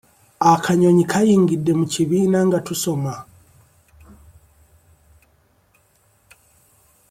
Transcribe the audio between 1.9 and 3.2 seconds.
kibiina nga tusoma.